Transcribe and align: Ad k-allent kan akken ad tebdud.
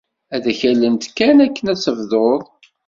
Ad 0.35 0.45
k-allent 0.59 1.03
kan 1.17 1.37
akken 1.45 1.65
ad 1.73 1.79
tebdud. 1.79 2.43